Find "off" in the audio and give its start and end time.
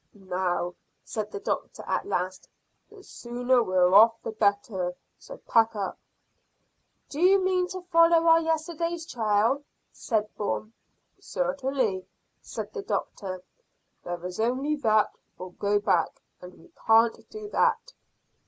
3.93-4.19